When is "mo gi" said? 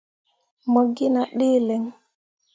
0.71-1.07